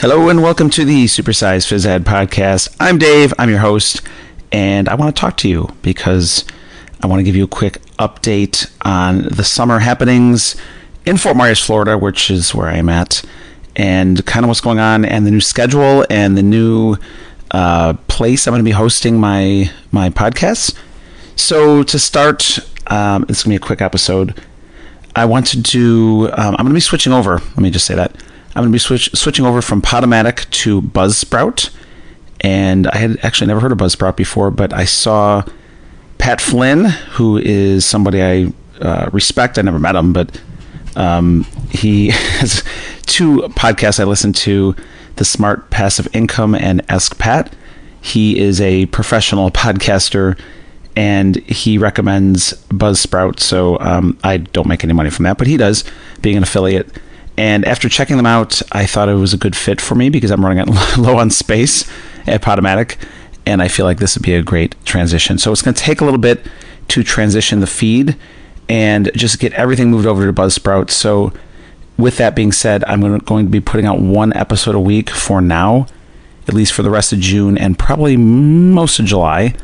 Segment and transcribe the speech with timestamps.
[0.00, 2.74] Hello and welcome to the Supersized Phys Ed podcast.
[2.80, 4.00] I'm Dave, I'm your host,
[4.50, 6.46] and I want to talk to you because
[7.02, 10.56] I want to give you a quick update on the summer happenings
[11.04, 13.22] in Fort Myers, Florida, which is where I'm at,
[13.76, 16.96] and kind of what's going on, and the new schedule and the new
[17.50, 20.74] uh, place I'm going to be hosting my my podcast.
[21.36, 24.42] So to start, um, it's going to be a quick episode.
[25.14, 26.30] I wanted to.
[26.32, 27.32] Um, I'm going to be switching over.
[27.34, 28.16] Let me just say that
[28.50, 31.70] I'm going to be switch, switching over from Podomatic to Buzzsprout.
[32.40, 35.44] And I had actually never heard of Buzzsprout before, but I saw
[36.18, 39.58] Pat Flynn, who is somebody I uh, respect.
[39.58, 40.40] I never met him, but
[40.96, 42.64] um, he has
[43.06, 44.74] two podcasts I listen to
[45.16, 47.54] The Smart Passive Income and Ask Pat.
[48.00, 50.38] He is a professional podcaster
[50.96, 53.38] and he recommends Buzzsprout.
[53.40, 55.84] So um, I don't make any money from that, but he does,
[56.20, 56.88] being an affiliate.
[57.40, 60.30] And after checking them out, I thought it was a good fit for me because
[60.30, 60.62] I'm running
[60.98, 61.90] low on space
[62.26, 62.98] at Podomatic,
[63.46, 65.38] and I feel like this would be a great transition.
[65.38, 66.46] So it's going to take a little bit
[66.88, 68.14] to transition the feed
[68.68, 70.90] and just get everything moved over to Buzzsprout.
[70.90, 71.32] So
[71.96, 75.40] with that being said, I'm going to be putting out one episode a week for
[75.40, 75.86] now,
[76.46, 79.54] at least for the rest of June and probably most of July.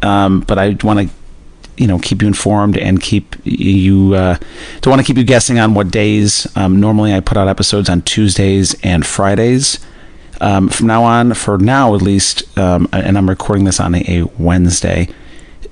[0.00, 1.14] Um, but I want to
[1.76, 4.36] you know keep you informed and keep you uh,
[4.80, 6.46] don't want to keep you guessing on what days.
[6.56, 9.78] Um, normally, I put out episodes on Tuesdays and Fridays.
[10.40, 14.24] Um, from now on, for now at least, um, and I'm recording this on a,
[14.38, 15.08] Wednesday.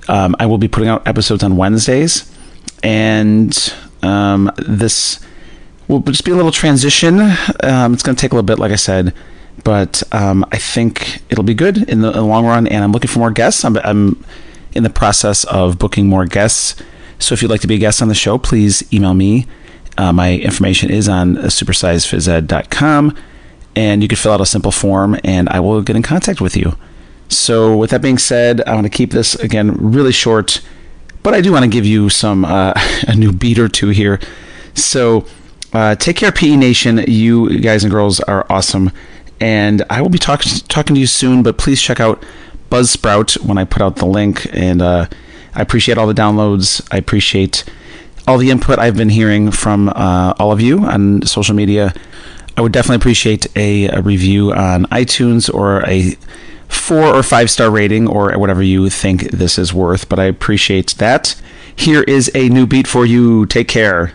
[0.07, 2.31] Um, I will be putting out episodes on Wednesdays,
[2.81, 3.53] and
[4.01, 5.19] um, this
[5.89, 7.19] will just be a little transition.
[7.61, 9.13] Um, it's going to take a little bit, like I said,
[9.65, 12.65] but I think it'll be good in the, in the, long run.
[12.65, 13.65] And I'm looking for more guests.
[13.65, 14.23] I'm, I'm
[14.73, 16.81] in the process of booking more guests.
[17.19, 19.47] So if you'd like to be a guest on the show, please email me.
[19.97, 23.15] Uh, my information is on supersizedphysed.com,
[23.75, 26.55] and you can fill out a simple form, and I will get in contact with
[26.55, 26.75] you.
[27.27, 30.61] So with that being said, I want to keep this again really short,
[31.23, 32.73] but I do want to give you some uh,
[33.07, 34.19] a new beat or two here.
[34.73, 35.25] So
[35.73, 37.03] uh, take care, PE Nation.
[37.07, 38.91] You guys and girls are awesome,
[39.39, 41.43] and I will be talking to you soon.
[41.43, 42.23] But please check out
[42.71, 45.07] Buzzsprout when I put out the link, and uh,
[45.53, 46.87] I appreciate all the downloads.
[46.89, 47.65] I appreciate
[48.27, 51.93] all the input I've been hearing from uh, all of you on social media.
[52.55, 56.15] I would definitely appreciate a, a review on iTunes or a
[56.69, 60.95] four or five star rating or whatever you think this is worth, but I appreciate
[60.97, 61.35] that.
[61.75, 63.45] Here is a new beat for you.
[63.47, 64.13] Take care.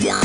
[0.00, 0.23] Yeah.